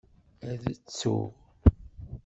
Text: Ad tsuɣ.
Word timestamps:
Ad 0.49 0.63
tsuɣ. 0.87 1.29